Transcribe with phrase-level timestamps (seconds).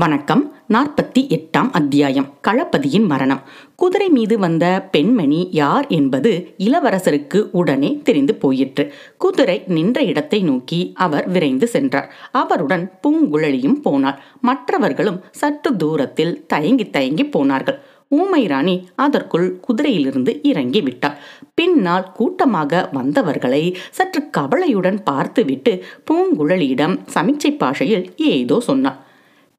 [0.00, 0.42] வணக்கம்.
[0.68, 2.26] நாற்பத்தி எட்டாம் அத்தியாயம்.
[2.48, 3.40] களப்பதியின் மரணம்.
[3.76, 8.92] குதிரை மீது வந்த பெண்மணி யார் என்பது இளவரசருக்கு உடனே தெரிந்து போயிற்று.
[9.18, 12.14] குதிரை நின்ற இடத்தை நோக்கி அவர் விரைந்து சென்றார்.
[12.32, 14.20] அவருடன் பூங்குழலியும் போனாள்.
[14.40, 17.80] மற்றவர்களும் சற்று தூரத்தில் தயங்கி தயங்கி போனார்கள்.
[18.08, 21.18] ஊமை ராணி அதற்குள் குதிரையிலிருந்து இறங்கி விட்டாள்.
[21.54, 29.08] பின்னால் கூட்டமாக வந்தவர்களை சற்று கவலையுடன் பார்த்துவிட்டு பூங்குழலியிடம் சமிச்சை பாஷையில் ஏதோ சொன்னார்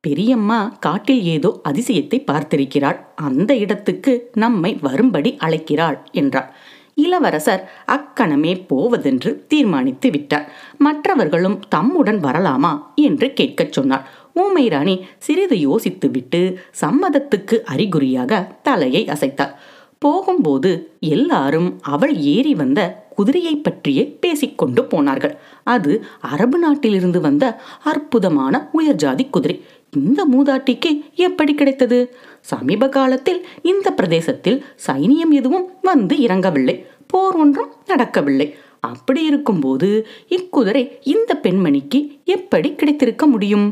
[0.04, 3.00] பெரியம்மா காட்டில் ஏதோ அதிசயத்தை பார்த்திருக்கிறாள்.
[3.28, 6.48] அந்த இடத்துக்கு நம்மை வரும்படி அழைக்கிறாள் என்றார்
[6.96, 7.62] இளவரசர்
[7.96, 10.48] அக்கணமே போவதென்று தீர்மானித்து விட்டார்.
[10.78, 16.42] மற்றவர்களும் தம்முடன் வரலாமா என்று கேட்கச் சொன்னார் ஊமை ராணி சிறிது யோசித்துவிட்டு
[16.82, 19.56] சம்மதத்துக்கு அறிகுறியாக தலையை அசைத்தார்
[19.98, 20.72] போகும்போது
[21.16, 22.80] எல்லாரும் அவள் ஏறி வந்த
[23.16, 25.34] குதிரையை பற்றியே பேசிக்கொண்டு போனார்கள்.
[25.64, 25.92] அது
[26.30, 27.46] அரபு நாட்டிலிருந்து வந்த
[27.84, 29.56] அற்புதமான உயர்ஜாதி குதிரை.
[29.98, 32.16] இந்த மூதாட்டிக்கு எப்படி கிடைத்தது?
[32.42, 38.56] சமீப காலத்தில் இந்த பிரதேசத்தில் சைனியம் எதுவும் வந்து இறங்கவில்லை போர் ஒன்றும் நடக்கவில்லை.
[38.80, 43.68] அப்படி இருக்கும்போது இக்குதிரை இந்த பெண்மணிக்கு எப்படி கிடைத்திருக்க முடியும்?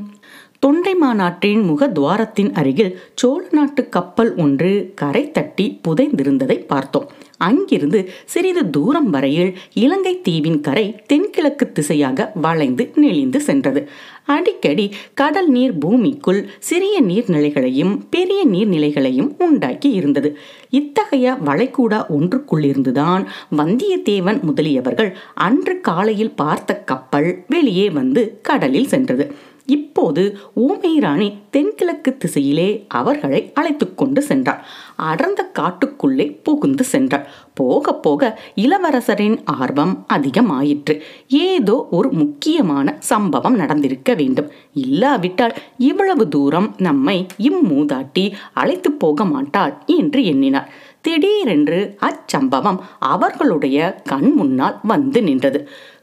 [0.60, 7.06] தொண்டை மாநாட்டின் முக துவாரத்தின் அருகில் சோழ நாட்டு கப்பல் ஒன்று கரை தட்டி புதைந்திருந்ததை பார்த்தோம்.
[7.38, 13.90] அங்கிருந்து சிறிது தூரம் வரையில் இலங்கை தீவின் கரை தென்கிழக்கு திசையாக வளைந்து நெளிந்து சென்றது.
[14.26, 20.32] அடிக்கடி கடல் நீர் பூமிக்குள் சிறிய நீர்நிலைகளையும் பெரிய நீர்நிலைகளையும் உண்டாக்கி இருந்தது.
[20.70, 23.26] இத்தகைய வளைகூடா ஒன்றுக்குள்ளிருந்துதான்
[23.58, 29.28] வந்தியத்தேவன் முதலியவர்கள் அன்று காலையில் பார்த்த கப்பல் வெளியே வந்து கடலில் சென்றது.
[29.76, 30.24] இப்போது
[30.64, 32.68] ஊமை ராணி தென்கிழக்கு திசையிலே
[33.00, 34.62] அவர்களை அழைத்து கொண்டு சென்றாள்.
[35.10, 37.26] அடர்ந்த காட்டுக்குள்ளே புகுந்து சென்றாள்.
[37.54, 40.96] போக போக இளவரசரின் ஆர்வம் அதிகமாயிற்று.
[41.28, 44.52] ஏதோ ஒரு முக்கியமான சம்பவம் நடந்திருக்க வேண்டும்.
[44.74, 47.18] இல்லாவிட்டால் இவ்வளவு தூரம் நம்மை
[47.50, 50.70] இம்மூதாட்டி அழைத்து போக மாட்டாள் என்று எண்ணினார்
[51.02, 52.80] திடீரென்று அச்சம்பவம்
[53.14, 55.60] அவர்களுடைய கண் முன்னால் வந்து நின்றது.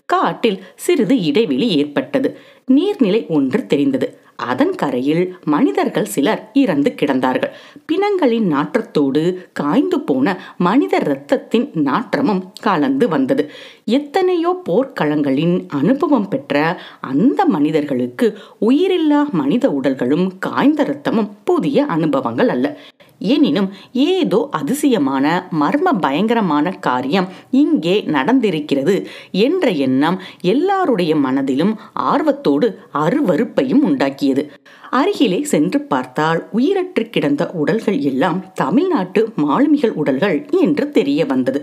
[0.07, 2.29] காட்டில் சிறிது இடைவெளி ஏற்பட்டது.
[2.71, 4.19] நீர்நிலை ஒன்று தெரிந்தது.
[4.37, 7.53] அதன் கரையில் மனிதர்கள் சிலர் இறந்து கிடந்தார்கள்.
[7.87, 9.23] பிணங்களின் நாற்றத்தோடு
[9.53, 13.51] காய்ந்து போன மனித இரத்தத்தின் நாற்றமும் கலந்து வந்தது.
[13.85, 18.29] எத்தனையோ போர்க்களங்களின் அனுபவம் பெற்ற அந்த மனிதர்களுக்கு
[18.61, 22.77] உயிரில்லா மனித உடல்களும் காய்ந்த இரத்தமும் புதிய அனுபவங்கள் அல்ல.
[23.21, 25.27] எனினும் ஏதோ அதிசயமான
[25.61, 28.95] மர்ம பயங்கரமான காரியம் இங்கே நடந்திருக்கிறது
[29.31, 34.45] என்ற எண்ணம் எல்லாருடைய மனதிலும் ஆர்வத்தோடு அருவறுப்பையும் உண்டாக்கியது.
[34.91, 41.63] அருகிலே சென்று பார்த்தால் உயிரற்று கிடந்த உடல்கள் எல்லாம் தமிழ்நாட்டு மாலுமிகள் உடல்கள் என்று தெரிய வந்தது.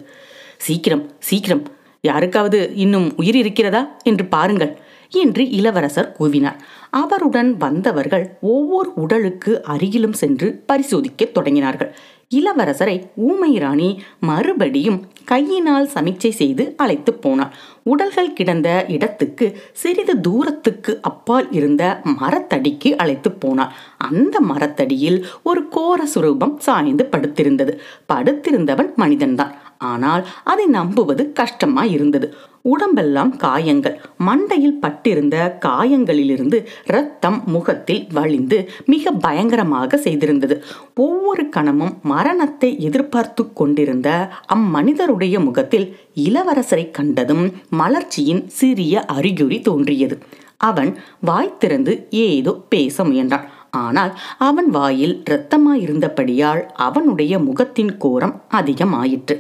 [0.58, 1.64] சீக்கிரம் சீக்கிரம்
[2.02, 4.74] யாருக்காவது இன்னும் உயிர் இருக்கிறதா என்று பாருங்கள்.
[5.22, 6.60] என்று இளவரசர் கூவினார்.
[6.90, 11.92] அவருடன் வந்தவர்கள் ஒவ்வொரு உடலுக்கு அருகிலும் சென்று பரிசோதிக்க தொடங்கினார்கள்.
[12.36, 17.52] இளவரசரை ஊமை ராணி மறுபடியும் கையினால் சமிச்சை செய்து அழைத்து போனார்
[17.84, 26.56] உடல்கள் கிடந்த இடத்துக்கு சிறிது தூரத்துக்கு அப்பால் இருந்த மரத்தடிக்கு அழைத்து போனார் அந்த மரத்தடியில் ஒரு கோர சுரூபம்
[26.58, 27.76] சாய்ந்து படுத்திருந்தது.
[28.14, 29.54] படுத்திருந்தவன் மனிதன்தான்.
[29.78, 32.34] ஆனால் அதை நம்புவது கஷ்டமா இருந்தது
[32.72, 33.96] உடம்பெல்லாம் காயங்கள்.
[34.28, 36.58] மண்டையில் பட்டிருந்த காயங்களிலிருந்து
[36.88, 40.58] இரத்தம் முகத்தில் வழிந்து மிக பயங்கரமாக செய்திருந்தது.
[40.96, 44.10] ஒவ்வொரு கணமும் மரணத்தை எதிர்பார்த்து கொண்டிருந்த
[44.54, 45.88] அம்மனிதருடைய முகத்தில்
[46.28, 50.18] இளவரசரை கண்டதும் மலர்ச்சியின் சிறிய அறிகுறி தோன்றியது.
[50.58, 50.92] அவன்
[51.22, 53.48] வாய் திறந்து ஏதோ பேச முயன்றான்.
[53.72, 59.36] ஆனால் அவன் வாயில் இரத்தமாயிருந்தபடியால் அவனுடைய முகத்தின் கோரம் அதிகமாயிற்று.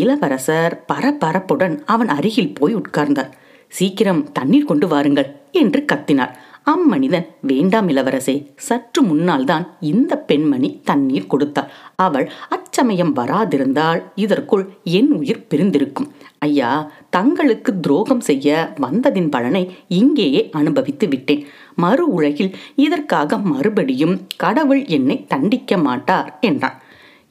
[0.00, 3.32] இளவரசர் பரபரப்புடன் அவன் அருகில் போய் உட்கார்ந்தார்.
[3.72, 5.30] சீக்கிரம் தண்ணீர் கொண்டு வாருங்கள்
[5.60, 6.34] என்று கத்தினார்.
[6.72, 8.34] அம்மனிதன் வேண்டாம் இளவரசே
[8.66, 11.68] சற்று முன்னால் தான் இந்த பெண்மணி தண்ணீர் கொடுத்தாள்.
[12.04, 14.64] அவள் அச்சமயம் வராதிருந்தால் இதற்குள்
[14.98, 16.08] என் உயிர் பிரிந்திருக்கும்.
[16.38, 16.70] ஐயா
[17.16, 19.62] தங்களுக்கு துரோகம் செய்ய வந்ததின் பலனை
[20.00, 21.44] இங்கேயே அனுபவித்து விட்டேன்.
[21.84, 22.52] மறு உலகில்
[22.86, 26.76] இதற்காக மறுபடியும் கடவுள் என்னை தண்டிக்க மாட்டார் என்றான்.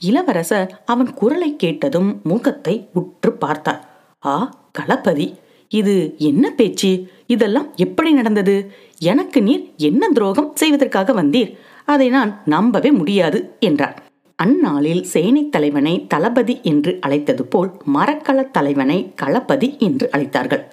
[0.10, 3.82] இளவரசர் அவன் குரலை கேட்டதும் முகத்தை உற்று பார்த்தார்.
[4.24, 4.36] ஆ
[4.78, 5.28] களபதி
[5.72, 5.94] இது
[6.30, 6.90] என்ன பேச்சு?
[7.34, 8.56] இதெல்லாம் எப்படி நடந்தது?
[9.12, 11.52] எனக்கு நீர் என்ன துரோகம் செய்வதற்காக வந்தீர்?
[11.94, 13.96] அதை நான் நம்பவே முடியாது என்றார்.
[14.40, 20.64] அந்நாளில் சேனை தலைவனை தளபதி என்று அழைத்தது போல் மரக்கல தலைவனை களபதி என்று அழைத்தார்கள்.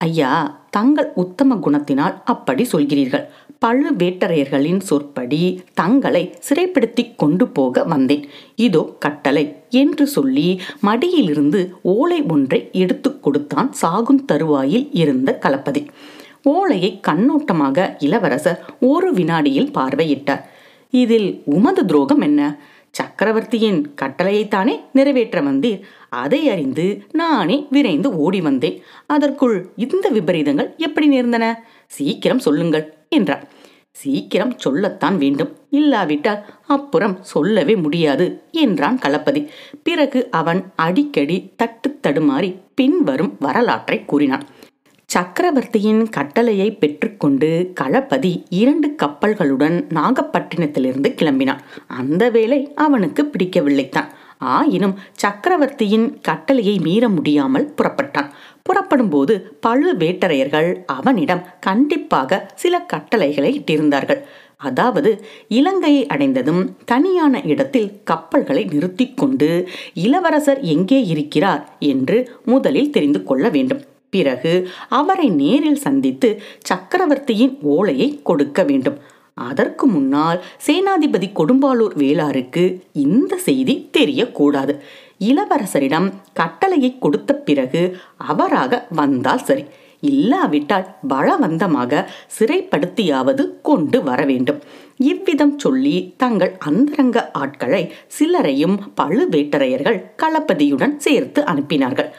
[0.00, 0.32] ஐயா
[0.70, 3.24] தங்கள் உத்தம குணத்தினால் அப்படி சொல்கிறீர்கள்.
[3.64, 5.40] பழுவேட்டரையர்களின் சொற்படி
[5.74, 8.24] தங்களை சிறைப்படுத்தி கொண்டு போக வந்தேன்.
[8.66, 9.44] இதோ கட்டளை
[9.82, 10.46] என்று சொல்லி
[10.80, 11.62] மடியிலிருந்து
[11.94, 15.82] ஓலை ஒன்றை எடுத்து கொடுத்தான் சாகும் தருவாயில் இருந்த கலப்பதி.
[16.54, 18.62] ஓலையை கண்ணோட்டமாக இளவரசர்
[18.92, 20.44] ஒரு வினாடியில் பார்வையிட்டார்.
[20.90, 22.42] இதில் உமது துரோகம் என்ன?
[22.90, 25.82] சக்கரவர்த்தியின் கட்டளையைத்தானே நிறைவேற்ற வந்தீர்?
[26.08, 28.82] அதை அறிந்து நானே விரைந்து ஓடி வந்தேன்.
[29.06, 31.54] அதற்குள் இந்த விபரீதங்கள் எப்படி நேர்ந்தன?
[31.86, 33.48] சீக்கிரம் சொல்லுங்கள் என்றார்
[33.90, 35.56] சீக்கிரம் சொல்லத்தான் வேண்டும்.
[35.70, 39.46] இல்லாவிட்டால் அப்புறம் சொல்லவே முடியாது என்றான் களப்பதி
[39.82, 44.46] பிறகு அவன் அடிக்கடி தட்டு தடுமாறி பின்வரும் வரலாற்றை கூறினான்.
[45.04, 51.58] சக்கரவர்த்தியின் கட்டளையை பெற்றுக்கொண்டு களபதி இரண்டு கப்பல்களுடன் நாகப்பட்டினத்திலிருந்து கிளம்பினான்.
[51.86, 54.08] அந்த வேலை அவனுக்கு பிடிக்கவில்லைத்தான்.
[54.38, 58.28] ஆயினும் சக்கரவர்த்தியின் கட்டளையை மீற முடியாமல் புறப்பட்டான்.
[58.62, 64.20] புறப்படும் போது பழுவேட்டரையர்கள் அவனிடம் கண்டிப்பாக சில கட்டளைகளை இட்டிருந்தார்கள்.
[64.56, 73.48] அதாவது இலங்கையை அடைந்ததும் தனியான இடத்தில் கப்பல்களை நிறுத்தி கொண்டு இளவரசர் எங்கே இருக்கிறார் என்று முதலில் தெரிந்து கொள்ள
[73.48, 73.82] வேண்டும்.
[74.10, 78.98] பிறகு அவரை நேரில் சந்தித்து சக்கரவர்த்தியின் ஓலையை கொடுக்க வேண்டும்.
[79.48, 84.74] அதற்கு முன்னால் சேனாதிபதி கொடும்பாளூர் வேளாருக்கு இந்த செய்தி தெரியக்கூடாது.
[85.18, 87.82] இளவரசரிடம் கட்டளையை கொடுத்த பிறகு
[88.16, 89.64] அவராக வந்தால் சரி.
[90.00, 92.02] இல்லாவிட்டால் பலவந்தமாக
[92.38, 94.60] சிறைப்படுத்தியாவது கொண்டு வர வேண்டும்.
[94.98, 97.82] இவ்விதம் சொல்லி தங்கள் அந்தரங்க ஆட்களை
[98.18, 102.10] சிலரையும் பழுவேட்டரையர்கள் களப்பதியுடன் சேர்த்து அனுப்பினார்கள்.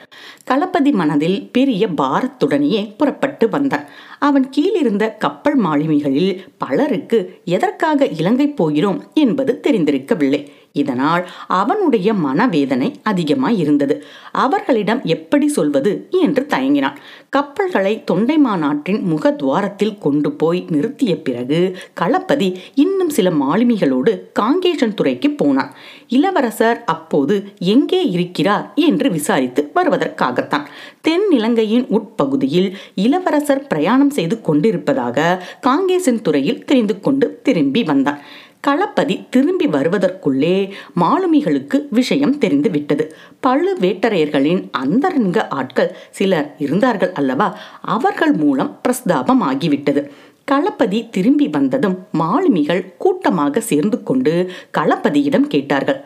[0.52, 3.86] களப்பதி மனதில் பெரிய பாரத்துடனேயே புறப்பட்டு வந்தான்
[4.20, 10.42] அவன் கீழிருந்த கப்பல் மாலுமிகளில் பலருக்கு எதற்காக இலங்கை போகிறோம் என்பது தெரிந்திருக்கவில்லை.
[10.72, 16.98] இதனால் அவனுடைய மனவேதனை அதிகமாய் இருந்தது அவர்களிடம் எப்படி சொல்வது என்று தயங்கினான்.
[17.30, 25.74] கப்பல்களை தொண்டைமாநாட்டின் முகத்வாரத்தில் கொண்டு போய் நிறுத்திய பிறகு களப்பதி இன்னும் சில மாலுமிகளோடு காங்கேசன் துறைக்கு போனான்
[26.08, 30.66] இளவரசர் அப்போது எங்கே இருக்கிறார் என்று விசாரித்து வருவதற்காகத்தான்.
[31.02, 38.22] தென் இலங்கையின் உட்பகுதியில் இளவரசர் பிரயாணம் செய்து கொண்டிருப்பதாக காங்கேசன் துறையில் தெரிந்து கொண்டு திரும்பி வந்தான்
[38.68, 43.16] களப்பதி திரும்பி வருவதற்குள்ளே மாலுமிகளுக்கு விஷயம் தெரிந்து விட்டது.
[43.48, 47.58] பழுவேட்டரையர்களின் அந்தரங்க ஆட்கள் சிலர் இருந்தார்கள் அல்லவா?
[47.82, 50.12] அவர்கள் மூலம் பிரஸ்தாபம் ஆகிவிட்டது
[50.52, 56.04] களப்பதி திரும்பி வந்ததும் மாலுமிகள் கூட்டமாக சேர்ந்து கொண்டு களப்பதியிடம் கேட்டார்கள்.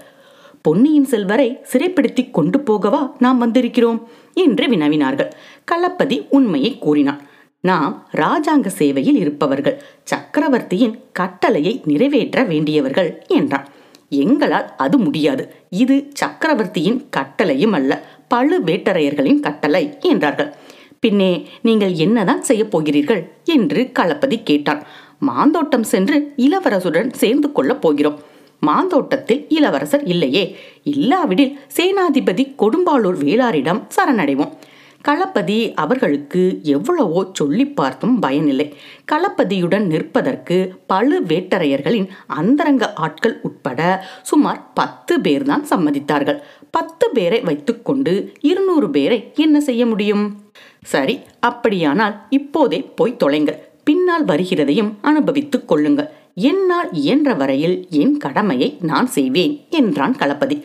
[0.61, 3.99] பொன்னியின் செல்வரை சிறைப்படுத்தி கொண்டு போகவா நாம் வந்திருக்கிறோம்
[4.33, 5.31] என்று வினவினார்கள்.
[5.71, 7.21] களப்பதி உண்மையை கூறினான்.
[7.61, 9.81] நாம் ராஜாங்க சேவையில் இருப்பவர்கள்.
[10.03, 13.67] சக்கரவர்த்தியின் கட்டளையை நிறைவேற்ற வேண்டியவர்கள் என்றான்.
[14.09, 15.55] எங்களால் அது முடியாது.
[15.69, 18.01] இது சக்கரவர்த்தியின் கட்டளையும் அல்ல
[18.33, 20.53] பழுவேட்டரையர்களின் கட்டளை என்றார்கள்.
[21.03, 23.23] பின்னே நீங்கள் என்னதான் செய்யப் போகிறீர்கள்?
[23.43, 24.83] என்று களப்பதி கேட்டான்
[25.19, 28.19] மாந்தோட்டம் சென்று இளவரசுடன் சேர்ந்து கொள்ளப் போகிறோம்.
[28.59, 30.43] மாந்தோட்டத்தில் இளவரசர் இல்லையே.
[30.83, 34.53] இல்லாவிடில் சேனாதிபதி கொடும்பாளூர் வேளாரிடம் சரணடைவோம்.
[35.07, 38.67] களப்பதி அவர்களுக்கு எவ்வளவோ சொல்லி பார்த்தும் பயனில்லை.
[39.11, 40.57] களப்பதியுடன் நிற்பதற்கு
[40.93, 43.81] பழுவேட்டரையர்களின் அந்தரங்க ஆட்கள் உட்பட
[44.21, 46.39] சுமார் பத்து பேர்தான் சம்மதித்தார்கள்.
[46.71, 50.23] பத்து பேரை வைத்துக்கொண்டு இருநூறு பேரை என்ன செய்ய முடியும்?
[50.93, 53.59] சரி அப்படியானால் இப்போதே போய் தொலைங்கள்.
[53.83, 56.09] பின்னால் வருகிறதையும் அனுபவித்துக் கொள்ளுங்கள்.
[56.49, 60.57] என்னால் இயன்ற வரையில் என் கடமையை நான் செய்வேன் என்றான் களபதி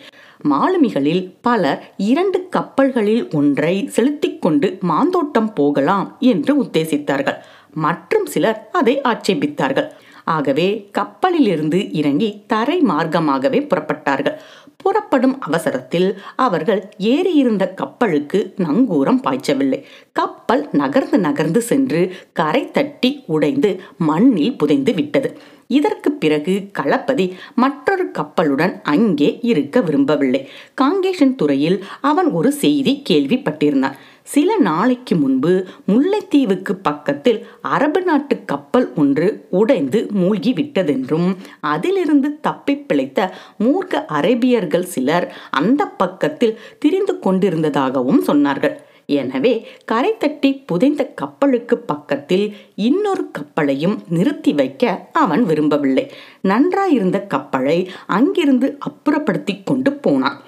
[0.50, 7.38] மாலுமிகளில் பலர் இரண்டு கப்பல்களில் ஒன்றை செலுத்திக் கொண்டு மாந்தோட்டம் போகலாம் என்று உத்தேசித்தார்கள்.
[7.86, 9.88] மற்றும் சிலர் அதை ஆட்சேபித்தார்கள்.
[10.24, 14.36] ஆகவே கப்பலிலிருந்து இறங்கி தரை மார்க்கமாகவே புறப்பட்டார்கள்.
[14.82, 19.80] புறப்படும் அவசரத்தில் அவர்கள் ஏறியிருந்த கப்பலுக்கு நங்கூரம் பாய்ச்சவில்லை.
[20.12, 22.00] கப்பல் நகர்ந்து நகர்ந்து சென்று
[22.32, 25.30] கரை தட்டி உடைந்து மண்ணில் புதைந்து விட்டது.
[25.66, 30.48] இதற்கு பிறகு களப்பதி மற்றொரு கப்பலுடன் அங்கே இருக்க விரும்பவில்லை.
[30.80, 33.98] காங்கேஷன் துறையில் அவன் ஒரு செய்தி கேள்விப்பட்டிருந்தான்.
[34.32, 35.52] சில நாளைக்கு முன்பு
[35.90, 37.38] முல்லைத்தீவுக்கு பக்கத்தில்
[37.74, 39.28] அரபு நாட்டு கப்பல் ஒன்று
[39.60, 41.28] உடைந்து மூழ்கி விட்டதென்றும்
[41.72, 43.30] அதிலிருந்து தப்பி பிழைத்த
[43.64, 45.26] மூர்க்க அரேபியர்கள் சிலர்
[45.60, 48.76] அந்த பக்கத்தில் திரிந்து கொண்டிருந்ததாகவும் சொன்னார்கள்.
[49.18, 49.52] எனவே
[49.90, 52.46] கரை தட்டி புதைந்த கப்பலுக்கு பக்கத்தில்
[52.88, 54.92] இன்னொரு கப்பலையும் நிறுத்தி வைக்க
[55.22, 56.04] அவன் விரும்பவில்லை.
[56.42, 57.78] நன்றாயிருந்த கப்பலை
[58.18, 60.38] அங்கிருந்து அப்புறப்படுத்தி கொண்டு போனான்.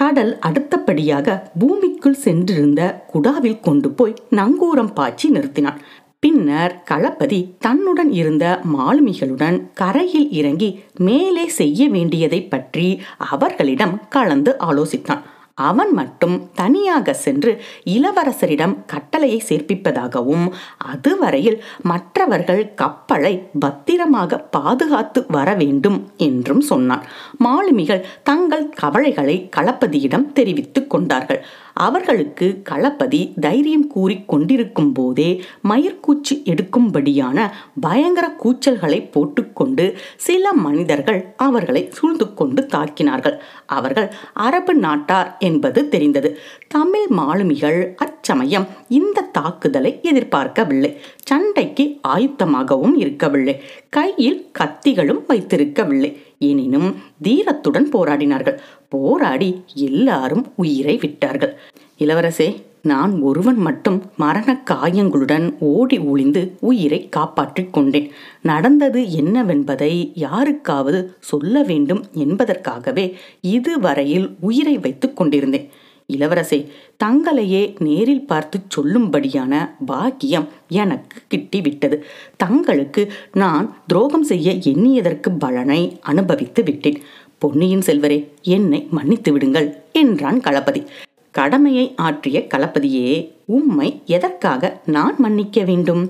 [0.00, 5.80] கடல் அடுத்தபடியாக பூமிக்குள் சென்றிருந்த குடாவில் கொண்டு போய் நங்கூரம் பாய்ச்சி நிறுத்தினான்
[6.20, 15.22] பின்னர் களபதி தன்னுடன் இருந்த மாலுமிகளுடன் கரையில் இறங்கி மேலே செய்ய வேண்டியதை பற்றி அவர்களிடம் கலந்து ஆலோசித்தான்.
[15.54, 17.52] அவன் மட்டும் தனியாக சென்று
[17.84, 20.46] இளவரசரிடம் கட்டளையை சேர்ப்பிப்பதாகவும்
[20.92, 27.04] அதுவரையில் மற்றவர்கள் கப்பலை பத்திரமாக பாதுகாத்து வர வேண்டும் என்றும் சொன்னான்
[27.38, 31.42] மாலுமிகள் தங்கள் கவலைகளை களப்பதியிடம் தெரிவித்துக் கொண்டார்கள்.
[31.74, 35.28] அவர்களுக்கு களப்பதி தைரியம் கூறி கொண்டிருக்கும் போதே
[35.68, 37.38] மயிர்கூச்சு எடுக்கும்படியான
[37.80, 43.36] பயங்கர கூச்சல்களை போட்டுக்கொண்டு சில மனிதர்கள் அவர்களை சூழ்ந்து கொண்டு தாக்கினார்கள்.
[43.66, 46.30] அவர்கள் அரபு நாட்டார் என்பது தெரிந்தது.
[46.68, 50.90] தமிழ் மாலுமிகள் அச்சமயம் இந்த தாக்குதலை எதிர்பார்க்கவில்லை.
[51.24, 53.54] சண்டைக்கு ஆயுத்தமாகவும் இருக்கவில்லை.
[53.88, 56.10] கையில் கத்திகளும் வைத்திருக்கவில்லை.
[56.38, 56.90] எனினும்
[57.24, 58.58] தீரத்துடன் போராடினார்கள்.
[58.88, 61.54] போராடி எல்லாரும் உயிரை விட்டார்கள்.
[61.98, 62.48] இளவரசே
[62.82, 68.10] நான் ஒருவன் மட்டும் மரண காயங்களுடன் ஓடி ஒளிந்து உயிரை காப்பாற்றிக் கொண்டேன்.
[68.42, 75.68] நடந்தது என்னவென்பதை யாருக்காவது சொல்ல வேண்டும் என்பதற்காகவே இதுவரையில் உயிரை வைத்துக் கொண்டிருந்தேன்.
[76.12, 76.66] இளவரசே
[77.04, 82.00] தங்களையே நேரில் பார்த்து சொல்லும்படியான பாக்கியம் எனக்கு கிட்டிவிட்டது.
[82.36, 87.02] தங்களுக்கு நான் துரோகம் செய்ய எண்ணியதற்கு பலனை அனுபவித்து விட்டேன்.
[87.38, 90.86] பொன்னியின் செல்வரே என்னை மன்னித்து விடுங்கள் என்றான் களபதி.
[91.30, 93.10] கடமையை ஆற்றிய களபதியே
[93.46, 96.02] உம்மை எதற்காக நான் மன்னிக்க வேண்டும்?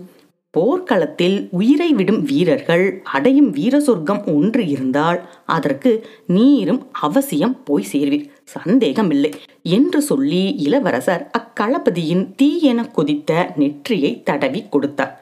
[0.50, 8.28] போர்க்களத்தில் உயிரை விடும் வீரர்கள் அடையும் வீர சொர்க்கம் ஒன்று இருந்தால் அதற்கு நீரும் அவசியம் போய் சேர்வீர்.
[8.44, 9.30] சந்தேகமில்லை
[9.62, 15.14] என்று சொல்லி இளவரசர் அக்களபதியின் தீயென கொதித்த நெற்றியை தடவி கொடுத்தார்.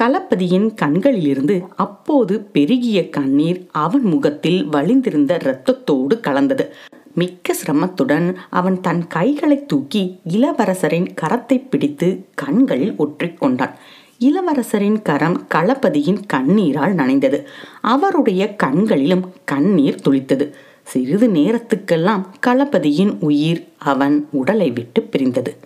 [0.00, 6.74] களப்பதியின் கண்களிலிருந்து அப்போது பெருகிய கண்ணீர் அவன் முகத்தில் வழிந்திருந்த இரத்தத்தோடு கலந்தது.
[7.14, 13.74] மிக்க சிரமத்துடன் அவன் தன் கைகளை தூக்கி இளவரசரின் கரத்தை பிடித்து கண்களில் ஒற்றிக்கொண்டான்
[14.18, 17.44] இளவரசரின் கரம் களபதியின் கண்ணீரால் நனைந்தது.
[17.80, 20.52] அவருடைய கண்களிலும் கண்ணீர் துளித்தது.
[20.82, 25.56] சிறிது நேரத்துக்கெல்லாம் களபதியின் உயிர் அவன் உடலை விட்டு பிரிந்தது.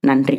[0.00, 0.38] நன்றி.